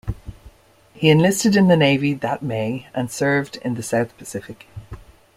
[0.95, 4.65] He enlisted in the Navy that May, and served in the South Pacific.